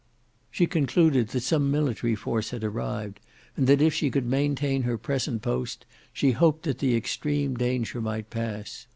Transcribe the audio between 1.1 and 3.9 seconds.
that some military force had arrived, and that